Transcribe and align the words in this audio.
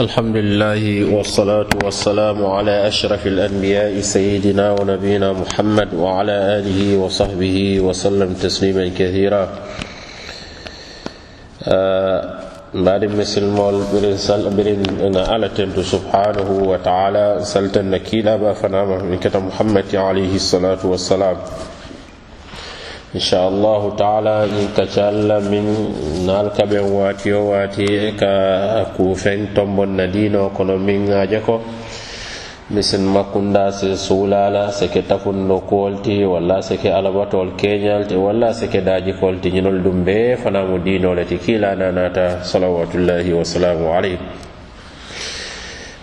الحمد 0.00 0.36
لله 0.36 1.14
والصلاة 1.14 1.66
والسلام 1.84 2.44
على 2.46 2.88
أشرف 2.88 3.26
الأنبياء 3.26 4.00
سيدنا 4.00 4.72
ونبينا 4.72 5.32
محمد 5.32 5.94
وعلى 5.94 6.32
آله 6.32 6.96
وصحبه 6.98 7.80
وسلم 7.80 8.34
تسليما 8.34 8.88
كثيرا 8.98 9.48
آه، 11.64 12.40
بعد 12.74 13.04
مثل 13.04 13.44
ما 13.44 13.84
برين 14.56 15.16
على 15.16 15.48
تنت 15.48 15.80
سبحانه 15.80 16.50
وتعالى 16.50 17.38
سلتن 17.42 17.96
كيلا 17.96 18.36
بفنامه 18.36 19.02
من 19.04 19.18
كتاب 19.18 19.42
محمد 19.42 19.96
عليه 19.96 20.34
الصلاة 20.36 20.86
والسلام 20.86 21.36
inchallahu 23.18 23.88
taala 24.00 24.34
ñiŋ 24.54 24.66
kaccalla 24.76 25.36
miŋ 25.50 25.66
naal 26.26 26.48
ka 26.56 26.64
ɓeŋ 26.70 26.86
waati 26.98 27.30
o 27.38 27.54
waati 27.54 27.86
ka 28.20 28.30
kuufeŋ 28.98 29.38
tombon 29.54 29.90
na 29.96 30.04
diino 30.12 30.42
kono 30.56 30.74
miŋ 30.86 31.00
aje 31.22 31.38
ko 31.46 31.56
misin 32.74 33.04
makunda 33.14 33.64
si 33.70 33.88
suulala 34.06 34.64
seke 34.78 35.00
tafundo 35.08 35.56
kuwol 35.68 35.94
ti 36.04 36.14
walla 36.32 36.56
seke 36.68 36.88
alabatol 36.98 37.48
keñal 37.60 38.02
ti 38.10 38.16
walla 38.24 38.48
seke 38.58 38.80
daajikol 38.86 39.34
ti 39.42 39.48
ñinol 39.54 39.78
dum 39.84 39.98
bee 40.06 40.34
fanaŋo 40.42 40.76
diinole 40.84 41.22
ti 41.30 41.36
kiilana 41.44 41.86
naata 41.96 42.42
salawatullahi 42.50 43.30
wasalamu 43.38 43.86
aleykum 43.96 44.28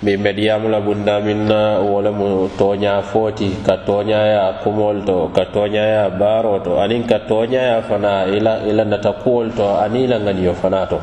min 0.02 0.18
bediyaamu 0.26 0.66
la 0.70 0.82
bunda 0.82 1.22
min 1.22 1.46
na 1.46 1.78
wo 1.80 2.02
lemu 2.02 2.50
tooñaa 2.58 3.02
footi 3.05 3.54
ka 3.66 3.76
tooñaaya 3.86 4.58
kumol 4.66 4.98
to 5.05 5.30
ka 5.30 5.46
tooñaaya 5.54 6.10
baaroo 6.10 6.58
to 6.66 6.72
aniŋ 6.82 7.04
ka 7.05 7.20
tooñaaya 7.30 7.82
fana 7.86 8.26
ila 8.26 8.66
ila 8.66 8.82
nata 8.84 9.14
kuwol 9.22 9.54
to 9.54 9.62
aniŋ 9.86 10.02
ila 10.10 10.18
ŋaniyo 10.26 10.54
fana 10.58 10.90
to 10.90 10.98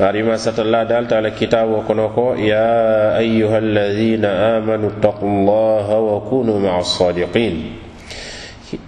arima 0.00 0.38
satalla 0.40 0.84
dalta 0.88 1.18
ala 1.20 1.30
kitabo 1.36 1.84
kono 1.86 2.08
ko 2.16 2.32
ya 2.36 3.12
ayuha 3.20 3.56
alladina 3.60 4.56
amanu 4.56 4.90
ttaqu 4.96 5.26
llaha 5.44 5.96
wa 6.00 6.16
kunu 6.24 6.56
maa 6.58 6.80
sadiqin 6.80 7.76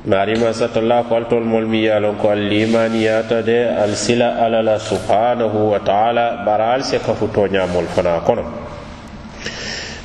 marima 0.09 0.49
satalla 0.57 1.05
ko 1.05 1.13
altol 1.17 1.45
mol 1.45 1.67
mi 1.69 1.85
ye 1.85 1.93
lon 2.01 2.17
ko 2.17 2.31
allimaniyata 2.33 3.45
de 3.45 3.69
al 3.69 3.93
sila 3.93 4.41
ala 4.41 4.63
la 4.65 4.79
subhanahu 4.81 5.73
wa 5.77 5.81
taala 5.85 6.41
bara 6.45 6.73
al 6.73 6.85
se 6.89 6.97
kafu 7.05 7.29
toñamol 7.29 7.85
fana 7.93 8.21
kono 8.25 8.45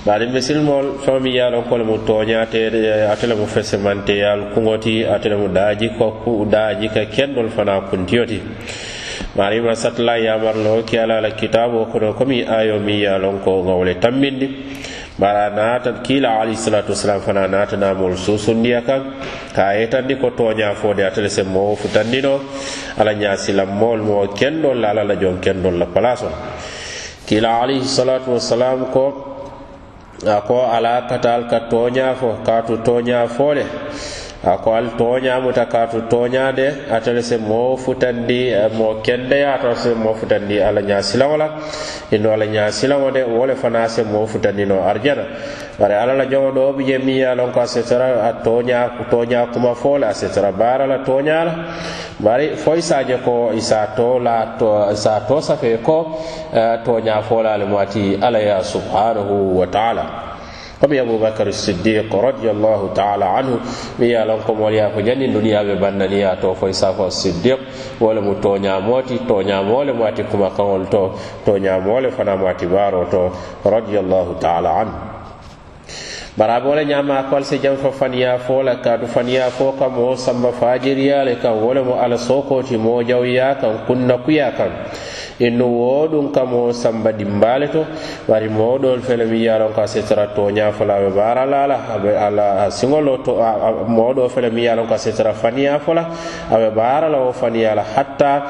bari 0.05 0.27
misilmol 0.27 0.85
fewmi 1.03 1.31
yaro 1.35 1.61
kole 1.69 1.83
mu 1.83 1.97
toñatere 2.07 2.79
atele 3.13 3.35
mu 3.39 3.45
fesimanteyal 3.53 4.51
kuŋoti 4.53 4.93
atele 5.15 5.35
mu 5.41 5.47
daji 5.47 5.87
ko 5.97 6.07
daji 6.45 6.87
ka 6.93 7.05
kendol 7.05 7.49
fana 7.55 7.79
kuntiyoti 7.89 8.39
marima 9.35 9.75
satla 9.75 10.17
yamarlo 10.19 10.83
ke 10.83 10.97
ala 11.03 11.21
la 11.21 11.31
kitabo 11.31 11.85
kono 11.91 12.13
komi 12.13 12.43
ayo 12.45 12.79
mi 12.79 12.99
yalon 13.01 13.39
ko 13.39 13.63
ŋawole 13.63 13.95
tammindi 13.99 14.47
bara 15.17 15.49
nata 15.49 16.01
kila 16.03 16.29
alayhi 16.41 16.57
salatu 16.57 16.91
wasalam 16.91 17.21
fana 17.21 17.47
natanamol 17.47 18.17
susundiya 18.17 18.81
kan 18.83 19.01
ka 19.55 19.71
yetandi 19.71 20.19
ko 20.19 20.29
toña 20.35 20.75
fode 20.75 21.01
atele 21.05 21.29
se 21.29 21.43
moo 21.43 21.75
futandino 21.79 22.39
ala 22.99 23.13
ñasilammol 23.13 23.99
mo 24.03 24.27
kendol 24.35 24.77
la 24.83 24.89
ala 24.89 25.03
la 25.03 25.15
jon 25.15 25.39
kendol 25.39 25.77
la 25.79 25.85
place 25.85 26.25
kila 27.25 27.61
alayhi 27.61 27.87
salatu 27.87 28.33
wassalam 28.35 28.91
ko 28.91 29.31
ako 30.27 30.59
ala 30.71 31.03
katal 31.07 31.47
ka 31.51 31.67
toña 31.71 32.11
fo 32.19 32.39
katu 32.45 32.79
toña 32.83 33.27
fole 33.31 33.63
a 34.45 34.57
ko 34.57 34.75
al 34.75 34.95
toñamuta 34.99 35.67
katu 35.71 36.01
toñade 36.11 36.91
atal 36.91 37.21
se 37.23 37.37
mo 37.37 37.77
futandi 37.77 38.49
eh, 38.51 38.67
mo 38.75 38.99
kendeya 39.01 39.53
atal 39.55 39.75
se 39.77 39.93
mo 39.95 40.13
futandi 40.13 40.59
ala 40.59 40.81
ña 40.81 40.99
silawola 41.01 41.59
ino 42.11 42.29
ala 42.29 42.45
ña 42.45 42.69
silawo 42.69 43.09
de 43.11 43.23
wole 43.23 43.55
fana 43.55 43.87
se 43.87 44.03
mo 44.03 44.27
futandi 44.27 44.65
no 44.67 44.83
arjana 44.83 45.23
bare 45.79 45.95
ala 45.95 46.13
la 46.13 46.25
jogo 46.27 46.51
do 46.51 46.73
bije 46.73 46.99
mi 46.99 47.19
ya 47.19 47.33
lon 47.35 47.53
ko 47.53 47.61
a 47.61 47.67
setara 47.67 48.27
a 48.27 48.43
toña 48.43 49.07
toña 49.09 49.47
kuma 49.49 49.75
fole 49.75 50.03
a 50.05 50.13
setara 50.13 50.51
bara 50.51 50.85
la 50.87 51.05
toñala 51.05 51.55
bari 52.19 52.57
foy 52.57 52.81
sadie 52.81 53.19
ko 53.23 53.51
isa 53.55 53.93
to 53.95 54.19
la 54.19 54.57
to 54.59 54.89
isa 54.91 55.23
to 55.25 55.39
safe 55.39 55.79
ko 55.81 56.19
eh, 56.53 56.81
toña 56.83 57.23
fole 57.23 57.47
ale 57.47 57.63
mo 57.63 57.79
ati 57.79 58.19
ala 58.21 58.39
ya 58.43 58.59
subhanahu 58.61 59.55
wa 59.59 59.67
ta'ala 59.71 60.32
comme 60.83 60.99
aboubacar 60.99 61.47
siddiq 61.55 62.11
radiallahu 62.11 62.91
taala 62.91 63.39
anhu 63.39 63.55
mi 63.99 64.11
yalon 64.11 64.43
komolya 64.43 64.91
ko 64.91 64.99
janni 65.01 65.31
duniyaɓe 65.31 65.79
bannaniya 65.79 66.35
to 66.41 66.51
foye 66.59 66.73
safo 66.75 67.07
siddiq 67.09 67.55
wole 68.03 68.19
mu 68.21 68.33
toñamoti 68.43 69.19
toñamole 69.23 69.93
mati 69.95 70.23
kumakaŋol 70.27 70.83
to 70.91 71.15
toñamole 71.47 72.11
fana 72.11 72.35
mati 72.35 72.65
baro 72.67 73.07
to 73.09 73.31
radiallahu 73.63 74.35
taala 74.43 74.69
anhu 74.83 74.97
barabole 76.37 76.83
ñama 76.85 77.27
kol 77.31 77.43
si 77.47 77.59
jam 77.63 77.77
fo 77.79 77.89
faniya 77.95 78.37
fo 78.43 78.59
la 78.61 78.75
kadu 78.83 79.07
faniya 79.07 79.49
fo 79.55 79.71
kam 79.79 79.95
wo 79.97 80.15
samba 80.19 80.51
fajiriyale 80.51 81.39
kam 81.41 81.63
wole 81.63 81.79
mo 81.81 81.95
ala 81.95 82.17
sokoti 82.19 82.75
mojawya 82.77 83.55
kam 83.55 83.85
kunna 83.87 84.17
kuya 84.19 84.51
kam 84.51 84.71
innu 85.39 85.57
no 85.69 86.07
ɗum 86.07 86.31
kam 86.33 86.53
o 86.53 86.71
samba 86.73 87.11
dimbale 87.11 87.67
to 87.71 87.85
wari 88.27 88.49
moɗol 88.49 88.99
fele 89.01 89.25
mi 89.25 89.43
yalon 89.45 89.73
ka 89.73 89.85
setara 89.87 90.27
toña 90.35 90.71
fola 90.71 90.95
ɓe 90.99 91.09
baralala 91.15 91.75
aɓe 91.93 92.15
ala 92.17 92.69
siŋolo 92.69 93.17
to 93.23 93.33
moɗo 93.87 94.29
fele 94.29 94.49
mi 94.51 94.63
yalon 94.63 94.87
ka 94.87 94.97
setara 94.97 95.33
faniya 95.33 95.79
fola 95.79 96.05
aɓe 96.51 96.69
barala 96.75 97.17
o 97.19 97.31
faniyala 97.31 97.83
hatta 97.95 98.43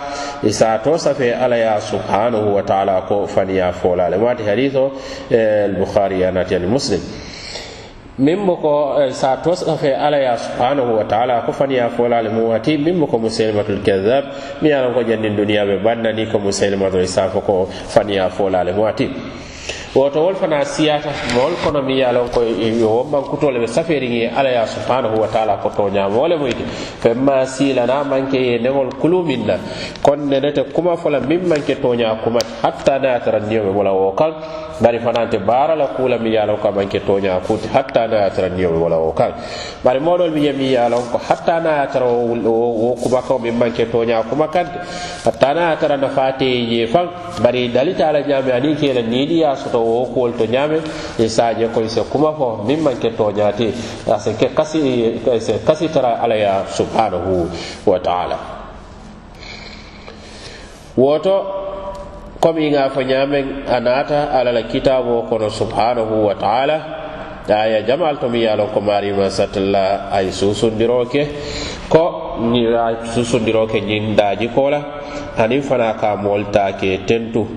isa 0.44 0.78
to 0.84 0.98
safe 0.98 1.32
ala 1.42 1.56
ya 1.58 1.80
subhanahu 1.80 2.56
wa 2.56 2.62
taala 2.64 3.02
ko 3.08 3.26
faniya 3.28 3.72
folale 3.74 4.18
mati 4.18 4.44
hadith 4.44 4.76
o 4.76 4.92
eh, 5.32 5.64
al-bukhari 5.66 6.24
anati 6.26 6.56
al-muslim 6.56 7.00
min 8.20 8.46
bo 8.46 8.56
ko 8.58 9.02
eh, 9.02 9.12
sa 9.12 9.38
tosa 9.42 9.76
fe 9.78 9.90
ala 9.96 10.18
ya 10.22 10.38
subhanahu 10.38 10.98
wa 11.02 11.06
taala 11.10 11.42
ko 11.50 11.52
fani 11.52 11.76
ya 11.82 11.90
fola 11.90 12.22
le 12.22 12.30
muwati 12.30 12.78
min 12.78 13.00
bo 13.00 13.08
ko 13.08 13.18
musaylimatul 13.18 13.82
kadhab 13.82 14.26
mi 14.62 14.70
ya 14.70 14.86
ko 14.94 15.02
jandi 15.02 15.34
dunya 15.36 15.66
be 15.66 15.78
banna 15.84 16.12
ni 16.14 16.30
ko 16.30 16.38
musaylimatul 16.38 17.02
safo 17.10 17.42
ko 17.42 17.66
fani 17.66 18.16
ya 18.22 18.30
fola 18.30 18.62
le 18.64 18.72
muwati 18.78 19.10
woto 19.98 20.22
wol 20.30 20.36
fana 20.38 20.62
siyata 20.66 21.10
mool 21.34 21.58
kono 21.66 21.82
mi 21.82 22.00
ye 22.06 22.12
lon 22.14 22.30
ko 22.30 22.42
yo 22.46 22.54
eh, 22.62 22.86
womman 22.86 23.24
kutole 23.26 23.58
ɓe 23.60 23.66
saferiŋ 23.68 24.14
ye 24.14 24.30
ala 24.30 24.50
ya 24.62 24.68
subhanahu 24.70 25.18
wa 25.20 25.28
taala 25.34 25.58
ko 25.58 25.70
toñamole 25.74 26.38
moyde 26.38 26.62
femma 27.04 27.46
sila 27.46 27.86
na 27.86 28.00
manke 28.08 28.40
ye 28.40 28.58
neŋol 28.64 28.96
kulu 28.96 29.24
min 29.28 29.44
na 29.46 29.60
konne 30.02 30.40
nete 30.40 30.64
kuma 30.74 30.96
fola 30.96 31.20
min 31.20 31.44
manke 31.52 31.76
toña 31.84 32.16
kumat 32.24 32.48
hatta 32.64 32.98
naye 32.98 33.20
tara 33.20 33.40
niyo 33.42 33.64
be 33.68 33.72
bola 33.76 33.92
wo 33.94 34.14
kaŋ 34.16 34.32
bari 34.80 35.00
fanante 35.04 35.38
baara 35.38 35.76
la 35.76 35.88
kula 35.96 36.18
mi 36.18 36.24
miŋ 36.32 36.40
ye 36.40 36.40
a 36.40 36.46
loŋ 36.46 36.58
ko 36.62 36.68
a 36.72 36.72
manke 36.72 37.00
toña 37.04 37.40
kuti 37.44 37.68
hatta 37.68 38.08
naye 38.08 38.30
tara 38.32 38.48
niyo 38.48 38.72
be 38.72 38.78
bola 38.80 38.98
wo 39.04 39.12
kaŋ 39.12 39.32
bari 39.84 40.00
moodol 40.00 40.32
miŋ 40.32 40.44
ye 40.44 40.54
miŋ 40.54 40.70
ye 40.72 40.78
a 40.78 40.90
loŋ 40.90 41.04
ko 41.12 41.18
hatta 41.28 41.60
naye 41.60 41.88
tara 41.92 42.06
wo 42.08 42.96
kumakaŋo 43.04 43.40
miŋ 43.44 43.56
manke 43.60 43.84
toña 43.92 44.24
kuma 44.24 44.48
kante 44.48 44.80
hatta 45.26 45.54
naye 45.54 45.76
tara 45.76 45.98
nafaate 45.98 46.46
ye 46.48 46.86
je 46.88 46.88
faŋ 46.88 47.08
bari 47.44 47.68
dalita 47.68 48.12
la 48.16 48.20
ñaame 48.24 48.52
aniŋ 48.56 48.76
ke 48.80 48.94
la 48.96 49.02
niidi 49.02 49.40
ye 49.44 49.44
a 49.46 49.56
soto 49.60 49.80
wo 49.84 50.06
kuwol 50.08 50.32
to 50.40 50.46
ñaame 50.48 50.80
i 51.20 51.24
e 51.24 51.28
se 51.28 51.44
je 51.60 51.68
ko 51.68 51.82
i 51.84 51.90
se 51.90 52.00
kuma 52.12 52.32
fo 52.32 52.64
miŋ 52.64 52.80
manke 52.80 53.10
toñate 53.18 53.74
a 54.08 54.18
se 54.24 54.36
ke 54.40 54.54
kasi 54.56 55.20
kasi 55.68 55.92
tara 55.92 56.16
ala 56.24 56.36
ye 56.40 56.46
a 56.48 56.64
sum 56.72 56.88
subhanahu 56.94 57.50
wa 57.90 57.98
taala 58.00 58.38
woto 60.98 61.36
comme 62.40 62.60
i 62.62 62.70
ŋa 62.70 62.90
fo 62.92 63.02
ñameŋ 63.02 63.66
a 63.66 63.80
naata 63.80 64.20
alla 64.32 64.52
la 64.52 64.62
kitabo 64.70 65.26
kono 65.30 65.50
subhanahu 65.50 66.26
wa 66.28 66.36
taala 66.36 66.78
aya 67.50 67.82
jamal 67.84 68.18
to 68.22 68.30
mi 68.30 68.40
ye 68.46 68.56
lon 68.56 68.70
ko 68.74 68.80
marima 68.80 69.28
satalla 69.30 70.08
ay 70.14 70.32
susundiro 70.32 71.06
ke 71.10 71.28
ko 71.90 72.40
susundiro 73.14 73.66
ke 73.68 73.82
ñiŋ 73.82 74.16
daaji 74.16 74.48
ko 74.54 74.70
la 74.70 74.82
ani 75.38 75.62
fana 75.62 75.98
ka 76.00 76.16
mool 76.16 76.44
ta 76.54 76.70
ke 76.78 77.02
tentu 77.10 77.48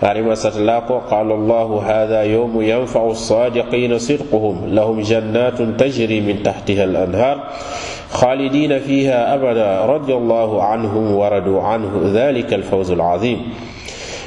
arima 0.00 0.36
satala 0.38 0.86
ko 0.86 1.00
qala 1.10 1.34
allahu 1.34 1.80
hadha 1.82 2.22
yawmu 2.30 2.62
yanfa'u 2.62 3.10
as-sadiqina 3.12 3.98
sidquhum 3.98 4.70
lahum 4.74 5.02
jannatun 5.02 5.74
tajri 5.76 6.20
min 6.22 6.42
tahtiha 6.46 6.82
al-anhar 6.86 7.50
khalidina 8.14 8.78
fiha 8.80 9.34
abada 9.34 9.82
radiyallahu 9.86 10.60
anhum 10.62 11.14
wa 11.18 11.26
radu 11.28 11.58
anhu 11.60 12.12
dhalika 12.14 12.54
al-fawz 12.56 12.90
al-azim 12.94 13.38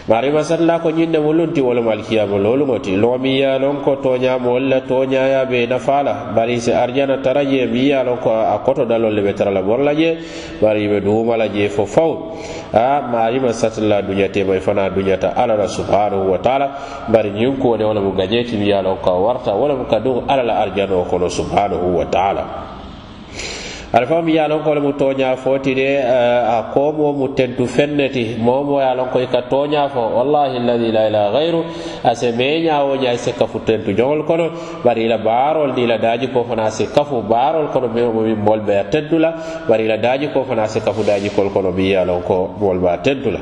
bari 0.07 0.31
masalla 0.31 0.79
ko 0.79 0.87
ñinne 0.89 1.19
mulunti 1.19 1.59
wolum 1.59 1.89
alkiyama 1.91 2.37
lolugoti 2.39 2.95
lowo 2.95 3.19
miya 3.19 3.59
lon 3.59 3.83
ko 3.83 3.95
toñamol 3.99 4.63
la 4.69 4.79
toñaya 4.87 5.43
ɓe 5.45 5.67
nafala 5.67 6.31
bari 6.35 6.61
si 6.63 6.71
arjana 6.71 7.19
taraje 7.21 7.65
miya 7.67 8.03
lon 8.07 8.15
ko 8.23 8.29
a 8.31 8.55
kotodalolle 8.63 9.19
ɓe 9.21 9.33
tarala 9.35 9.61
borla 9.61 9.91
je 9.93 10.15
bari 10.61 10.87
ɓe 10.87 11.01
duumala 11.03 11.47
je 11.51 11.67
fo 11.67 11.85
faw 11.85 12.31
a 12.71 13.01
mari 13.03 13.39
masatla 13.43 14.01
duñatemay 14.01 14.59
fana 14.63 14.89
duñata 14.89 15.27
alala 15.35 15.67
subhanahu 15.67 16.31
wa 16.31 16.37
taala 16.39 16.67
bari 17.11 17.29
ñinkuwone 17.35 17.83
wolamu 17.83 18.11
gañeti 18.15 18.55
miya 18.55 18.81
lon 18.81 18.97
ko 19.03 19.11
warta 19.25 19.51
wolamu 19.55 19.85
ka 19.91 19.99
du 19.99 20.23
alala 20.25 20.63
arjano 20.63 21.03
kono 21.03 21.27
subhanahu 21.29 21.97
wa 21.99 22.05
taala 22.05 22.76
ala 23.93 24.05
fama 24.07 24.21
mi 24.23 24.33
yalonkole 24.33 24.79
mu 24.81 24.91
toña 24.93 25.35
foti 25.37 25.73
de 25.73 25.95
uh, 25.97 26.57
a 26.59 26.71
komo 26.73 27.13
mu 27.13 27.33
tentu 27.33 27.65
fenneti 27.65 28.35
momo 28.37 28.79
yalonko 28.83 29.21
ika 29.23 29.41
toña 29.47 29.87
fo 29.89 30.01
wallahi 30.11 30.59
lladi 30.59 30.91
la 30.91 31.07
ilaha 31.07 31.31
gayru 31.31 31.63
ase 32.03 32.31
meñawoña 32.35 33.11
ase 33.15 33.31
kafu 33.39 33.59
tentu 33.63 33.93
jogol 33.95 34.25
kono 34.25 34.51
bari 34.83 35.05
ila 35.05 35.17
barol 35.19 35.71
ila 35.79 35.97
daji 35.97 36.27
ko 36.35 36.43
fana 36.43 36.65
ase 36.67 36.85
kafu 36.91 37.21
barol 37.23 37.67
kono 37.71 37.87
mi 37.87 38.33
molɓe 38.35 38.75
a 38.79 38.83
tentula 38.91 39.29
bari 39.69 39.85
ila 39.85 39.97
daji 39.97 40.27
ko 40.35 40.43
fana 40.43 40.63
ase 40.67 40.79
kafu 40.83 41.03
dajikol 41.07 41.47
kono 41.49 41.71
mi 41.71 41.87
yalonko 41.91 42.49
molɓe 42.59 42.89
a 42.93 42.97
tentula 42.97 43.39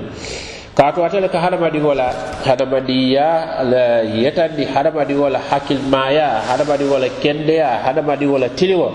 kaatu 0.76 1.06
atele 1.08 1.28
ko 1.32 1.38
hadamadiŋola 1.40 2.08
hadamadiya 2.46 3.30
ala 3.64 3.84
yetandi 4.22 4.66
hadamadiŋola 4.76 5.40
hakkilmaya 5.50 6.30
hadamadiŋola 6.52 7.08
kendeya 7.24 7.80
hadamadiŋola 7.88 8.48
tiliŋo 8.60 8.90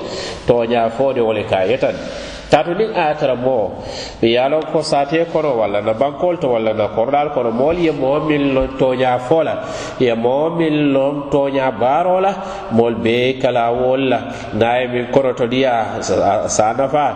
toña 0.47 0.91
foode 0.93 1.21
wole 1.25 1.43
ka 1.51 1.65
yetandi 1.65 2.05
tatu 2.51 2.75
niŋ 2.75 2.91
ayatara 3.01 3.35
moo 3.35 3.71
mi 4.21 4.29
ye 4.33 4.39
a 4.39 4.49
loŋ 4.49 4.63
ko 4.73 4.83
saatee 4.83 5.25
kono 5.33 5.55
walla 5.61 5.81
na 5.81 5.93
bankoolu 5.95 6.39
to 6.39 6.49
walla 6.49 6.73
na 6.75 6.89
korodaalu 6.89 7.31
kono 7.31 7.51
moolu 7.51 7.79
ye 7.81 7.93
moo 7.93 8.19
miŋ 8.29 8.43
loŋ 8.55 8.67
tooñaa 8.81 9.19
foo 9.19 9.43
la 9.43 9.55
ye 10.01 10.13
moo 10.15 10.51
miŋ 10.59 10.75
loŋ 10.95 11.17
tooñaa 11.31 11.71
baaroo 11.81 12.21
la 12.21 12.33
moolu 12.73 12.97
bee 13.05 13.39
kala 13.43 13.71
wolu 13.71 14.07
la 14.11 14.19
niŋ 14.55 14.65
a 14.69 14.79
ye 14.81 14.89
miŋ 14.89 15.07
koroto 15.15 15.47
diyaa 15.47 16.03
saa 16.49 16.73
nafaa 16.79 17.11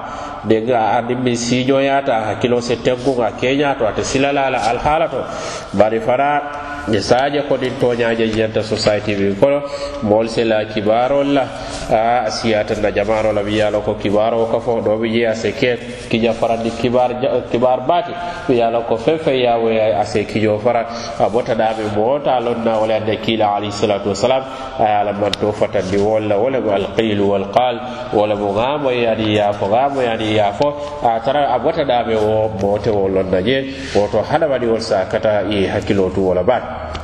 niŋ 0.46 0.70
aniŋ 0.70 1.18
miŋ 1.24 1.36
siiñooyaata 1.44 2.14
hakkiloo 2.28 2.60
si 2.60 2.76
tenkuŋ 2.76 3.18
a 3.26 3.30
keeñaa 3.40 3.74
to 3.78 3.86
ate 3.88 4.02
silalaa 4.04 4.50
la 4.54 4.58
alhaala 4.70 5.08
to 5.08 5.18
bari 5.78 5.98
fanaa 6.00 6.40
saa 7.00 7.26
je 7.32 7.40
ko 7.48 7.56
niŋ 7.58 7.72
tooñaa 7.82 8.14
je 8.18 8.26
jenta 8.30 8.62
society 8.62 9.14
miŋ 9.18 9.34
kono 9.42 9.58
moolu 10.02 10.28
si 10.28 10.44
la 10.44 10.64
kibaaroolu 10.64 11.32
la 11.34 11.44
a 11.92 12.30
siyaten 12.30 12.82
da 12.82 12.90
jamaro 12.92 13.32
la 13.32 13.42
biyalo 13.42 13.80
ko 13.80 13.94
kibaro 13.94 14.46
ko 14.46 14.60
fo 14.60 14.80
do 14.80 14.96
bi 14.96 15.10
jiya 15.10 15.34
se 15.34 15.52
ke 15.52 15.76
ki 16.08 16.18
ja 16.22 16.32
faradi 16.32 16.70
kibar 16.70 17.10
kibar 17.50 17.80
baati 17.86 18.12
biyalo 18.48 18.82
ko 18.88 18.96
fe 18.96 19.18
fe 19.18 19.40
ya 19.42 19.56
we 19.58 19.78
a 19.80 20.04
se 20.06 20.24
ki 20.24 20.40
jo 20.40 20.58
farat 20.58 20.86
a 21.20 21.28
bota 21.28 21.54
da 21.54 21.72
be 21.74 21.84
bota 21.94 22.40
lon 22.40 22.64
na 22.64 22.78
wala 22.78 23.00
de 23.00 23.16
kila 23.16 23.56
ali 23.56 23.70
salatu 23.72 24.08
wasalam 24.08 24.42
a 24.78 24.84
ala 25.00 25.12
man 25.12 25.32
to 25.32 25.52
fata 25.52 25.82
di 25.82 25.96
wala 25.98 26.38
wala 26.38 26.58
al 26.74 26.88
qil 26.96 27.20
wal 27.20 27.46
qal 27.52 27.76
wala 28.12 28.34
bu 28.36 28.54
gamo 28.54 28.90
ya 28.90 29.14
di 29.14 29.34
ya 29.36 29.52
fo 29.52 29.68
gamo 29.68 30.00
ya 30.00 30.16
di 30.16 30.34
ya 30.36 30.52
fo 30.52 31.00
a 31.02 31.20
tara 31.20 31.52
a 31.52 31.58
bota 31.58 31.84
da 31.84 32.02
be 32.02 32.14
wo 32.14 32.48
bote 32.48 32.88
wo 32.90 33.08
lon 33.08 33.30
na 33.30 33.42
je 33.42 33.74
woto 33.94 34.22
hada 34.24 34.48
wadi 34.48 34.66
wol 34.66 34.80
sa 34.80 35.04
kata 35.06 35.44
i 35.52 35.66
hakilo 35.66 36.10
tu 36.10 36.28
wala 36.28 36.42
baati 36.42 37.02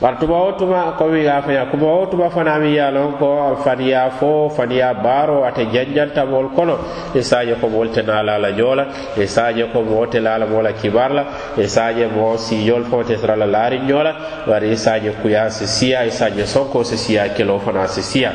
bari 0.00 0.16
tuma 0.20 0.36
wo 0.38 0.52
tuma 0.52 0.94
komi 0.98 1.24
ga 1.24 1.42
faya 1.42 1.66
kuma 1.72 1.86
wo 1.86 2.06
tuma 2.06 2.30
fana 2.30 2.56
mi 2.60 2.74
ya 2.76 2.88
lon 2.90 3.18
ko 3.18 3.56
faniya 3.64 4.10
fo 4.12 4.48
faniya 4.48 4.94
baro 5.02 5.42
ate 5.44 5.66
janjanta 5.72 6.24
mol 6.24 6.50
kono 6.54 6.78
e 7.14 7.20
saje 7.20 7.54
ko 7.60 7.66
mol 7.68 7.88
te 7.90 8.02
nala 8.02 8.38
la 8.38 8.52
jola 8.52 8.86
e 9.16 9.26
saje 9.26 9.64
ko 9.72 9.82
mo 9.82 10.06
te 10.06 10.20
lala 10.20 10.46
mola 10.46 10.72
kibar 10.72 11.10
la 11.10 11.24
e 11.56 11.66
saje 11.66 12.06
mo 12.06 12.36
si 12.36 12.62
jol 12.64 12.84
fo 12.84 13.02
te 13.02 13.16
la 13.36 13.44
lari 13.44 13.78
jola 13.90 14.14
bari 14.46 14.70
e 14.70 14.76
saje 14.76 15.10
kuya 15.20 15.50
se 15.50 15.66
siya 15.66 16.04
e 16.06 16.10
saje 16.10 16.46
sonko 16.46 16.84
se 16.84 16.96
siya 16.96 17.34
kelo 17.34 17.58
fana 17.58 17.88
se 17.88 18.02
siya 18.02 18.30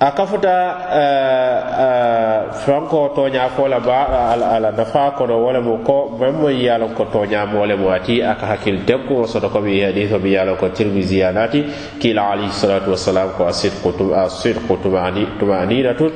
a 0.00 0.12
kafuta 0.12 0.76
eh, 0.92 1.58
eh, 1.82 2.52
fanko 2.52 3.12
toña 3.16 3.48
ko 3.56 3.66
la 3.68 3.80
ba 3.80 4.30
ala 4.30 4.70
nafa 4.70 5.10
do 5.26 5.36
wala 5.42 5.60
mo 5.60 5.78
ko 5.82 6.16
mammo 6.20 6.48
yalo 6.50 6.94
ko 6.94 7.04
toña 7.10 7.44
mo 7.46 7.64
le 7.66 7.74
mo 7.74 7.90
ati 7.90 8.22
aka 8.22 8.46
hakil 8.46 8.84
so 8.86 9.26
soto 9.26 9.48
ko 9.48 9.60
bi 9.60 9.80
hadith 9.80 10.14
bi 10.22 10.30
yalo 10.34 10.54
ko 10.56 10.68
tirmizi 10.70 11.18
yanati 11.18 11.64
kila 11.98 12.30
ali 12.30 12.48
salatu 12.48 12.90
wassalam 12.90 13.30
ko 13.36 13.46
asid 13.48 13.72
qutum 13.82 14.12
asid 14.14 14.56
qutum 14.68 14.94
ani 14.94 15.26
tumanina 15.38 15.98
tut 15.98 16.12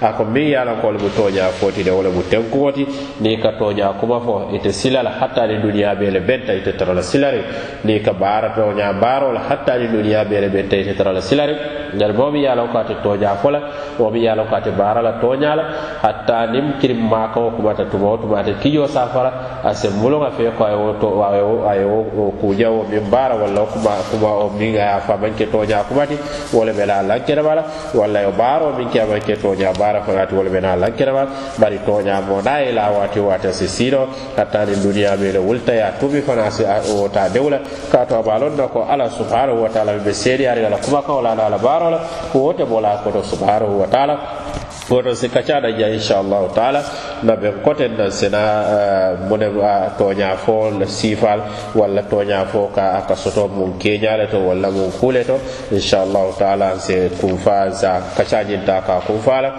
ako 0.00 0.24
min 0.24 0.48
ye 0.48 0.54
a 0.56 0.64
lanko 0.64 0.86
wole 0.88 0.98
mu 0.98 1.08
tooña 1.08 1.48
foti 1.52 1.82
de 1.82 1.90
wole 1.90 2.08
mu 2.10 2.22
tenkuwoti 2.28 2.84
niŋ 3.22 3.40
ka 3.40 3.50
tooña 3.58 3.92
kuma 3.98 4.20
fo 4.20 4.48
ite 4.52 4.70
sila 4.72 5.02
la 5.02 5.10
hatta 5.18 5.46
ni 5.46 5.56
duniya 5.58 5.94
bee 5.94 6.10
le 6.10 6.20
benta 6.20 6.52
ite 6.52 6.76
tara 6.76 6.92
la 6.92 7.00
silari 7.00 7.40
niŋ 7.82 8.02
ka 8.02 8.12
baara 8.12 8.50
tooña 8.50 8.92
baaro 8.92 9.32
la 9.32 9.40
hatta 9.48 9.76
ni 9.78 9.88
duniya 9.88 10.24
bee 10.26 10.40
le 10.40 10.48
benta 10.48 10.76
ite 10.76 10.94
tara 10.94 11.12
la 11.12 11.20
silari 11.22 11.56
ñani 11.94 12.12
moo 12.12 12.30
miŋ 12.30 12.42
ye 12.42 12.46
a 12.48 12.54
lanko 12.54 12.78
ate 12.78 12.96
tooña 13.02 13.34
fo 13.36 13.48
la 13.50 13.60
moo 13.98 14.10
miŋ 14.10 14.22
ye 14.22 14.28
a 14.28 14.34
lanko 14.34 14.54
ate 14.54 14.70
baara 14.76 15.00
la 15.00 15.12
tooña 15.12 15.54
la 15.56 15.64
hatta 16.02 16.46
niŋ 16.48 16.78
kirim 16.78 17.00
maakawo 17.08 17.50
kumata 17.52 17.84
tuma 17.84 18.06
wo 18.06 18.16
tuma 18.18 18.38
ate 18.40 18.52
kijoo 18.60 18.86
safara 18.86 19.60
a 19.64 19.74
se 19.74 19.88
muluŋa 19.88 20.30
fee 20.36 20.52
ko 20.58 20.64
a 20.64 21.74
ye 21.74 21.84
wo 21.84 22.30
kuuja 22.38 22.70
wo 22.70 22.84
miŋ 22.84 23.08
baara 23.10 23.34
walla 23.36 23.60
wo 23.60 23.66
kuma 23.72 23.94
kuma 24.10 24.28
o 24.44 24.50
miŋ 24.58 24.76
a 24.76 24.84
ye 24.84 24.92
a 24.92 25.00
famanke 25.00 25.48
tooña 25.50 25.82
kumati 25.88 26.18
wo 26.52 26.64
le 26.64 26.72
be 26.72 26.84
la 26.84 26.98
a 26.98 27.02
lankenema 27.02 27.54
la 27.54 27.64
walla 27.94 28.20
yo 28.20 28.30
baaro 28.36 28.76
miŋ 28.76 28.90
ke 28.92 29.00
a 29.00 29.06
manke 29.06 29.36
tooña 29.40 29.72
baara 29.72 29.84
tabaraka 29.92 30.36
wa 30.36 30.44
na 30.44 30.50
bena 30.50 30.76
lankirama 30.76 31.26
bari 31.58 31.78
toña 31.78 32.20
mo 32.20 32.42
daye 32.42 32.72
la 32.72 32.90
wati 32.90 33.20
wata 33.20 33.52
si 33.52 33.68
sino 33.68 34.08
hatta 34.36 34.64
ni 34.66 34.74
duniya 34.76 35.16
be 35.16 35.32
le 35.32 35.38
wulta 35.38 35.72
ya 35.74 35.92
tubi 35.98 36.22
fana 36.22 36.50
si 36.50 36.62
o 36.64 37.08
ta 37.08 37.28
dewla 37.28 37.60
ka 37.90 38.04
to 38.06 38.22
balon 38.22 38.56
na 38.56 38.66
ko 38.68 38.84
ala 38.86 39.08
subhanahu 39.10 39.62
wa 39.62 39.68
taala 39.68 39.98
be 39.98 40.12
seri 40.12 40.46
ari 40.46 40.64
ala 40.64 40.76
kuma 40.78 41.02
ka 41.02 41.12
wala 41.12 41.30
ala 41.36 41.58
barola 41.58 41.98
ko 42.32 42.38
wote 42.38 42.64
bola 42.66 43.00
ko 43.02 43.10
to 43.10 43.22
subhanahu 43.22 43.80
wa 43.80 43.86
taala 43.86 44.65
woto 44.90 45.14
si 45.14 45.26
kacaɗa 45.28 45.70
ja 45.78 45.88
inchallahu 45.90 46.54
taala 46.54 46.82
na 47.22 47.34
ɓen 47.36 47.54
koten 47.62 47.96
nan 47.96 48.10
sena 48.10 49.16
mone 49.28 49.46
a 49.64 49.90
toña 49.98 50.36
fo 50.36 50.70
sifal 50.86 51.40
walla 51.74 52.02
toña 52.02 52.46
fo 52.46 52.68
ka 52.74 52.94
aka 52.98 53.16
soto 53.16 53.48
mum 53.48 53.78
keñale 53.78 54.30
to 54.30 54.38
walla 54.38 54.70
mum 54.70 54.90
kuule 55.00 55.24
to 55.26 55.40
inchallahu 55.72 56.38
taala 56.38 56.70
an 56.74 56.78
se 56.78 57.08
kunfa 57.20 57.72
sa 57.72 58.00
kacañinta 58.16 58.82
ka 58.82 59.00
kunfala 59.00 59.54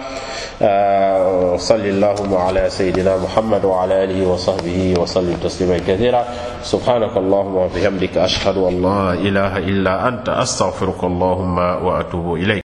صل 1.58 1.86
اللهم 1.86 2.34
على 2.34 2.70
سيدنا 2.70 3.16
محمد 3.16 3.62
وعلى 3.64 4.04
اله 4.04 4.26
وصحبه 4.26 4.94
وسلم 4.98 5.38
تسليما 5.42 5.78
كثيرا 5.86 6.24
سبحانك 6.66 7.14
اللهم 7.16 7.56
وبحمدك 7.56 8.18
اشهد 8.18 8.56
ان 8.56 8.82
لا 8.82 9.12
اله 9.14 9.52
الا 9.58 10.08
انت 10.08 10.28
استغفرك 10.28 11.04
اللهم 11.04 11.58
واتوب 11.86 12.34
اليك 12.34 12.67